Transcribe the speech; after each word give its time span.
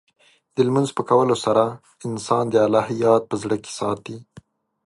د 0.55 0.57
لمونځ 0.67 0.89
په 0.97 1.01
کولو 1.09 1.35
سره، 1.45 1.63
انسان 2.09 2.43
د 2.49 2.55
الله 2.65 2.87
یاد 3.05 3.23
په 3.29 3.35
زړه 3.41 3.55
کې 3.63 3.71
ساتي. 3.79 4.17